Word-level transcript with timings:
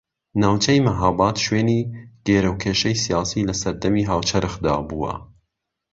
ناوچەی 0.41 0.83
مەھاباد 0.87 1.35
شوێنی 1.45 1.81
گێرەوکێشەی 2.27 3.01
سیاسی 3.03 3.47
لە 3.49 3.53
سەردەمی 3.61 4.07
هاوچەرخدا 4.09 4.75
بووە 4.89 5.13